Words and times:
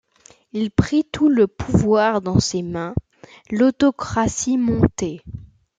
Il 0.51 0.71
prit 0.71 1.03
tout 1.05 1.29
le 1.29 1.45
pouvoir 1.45 2.21
dans 2.21 2.39
ses 2.39 2.63
mains, 2.63 2.95
l'autocratie 3.51 4.57
montait. 4.57 5.21